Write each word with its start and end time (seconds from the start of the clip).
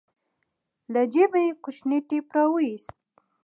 له 0.93 1.01
جيبه 1.13 1.39
يې 1.45 1.51
کوچنى 1.63 1.97
ټېپ 2.07 2.27
راوايست. 2.35 2.93